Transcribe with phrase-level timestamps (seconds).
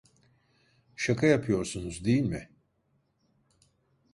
[0.95, 2.49] Şaka yapıyorsunuz, değil mi?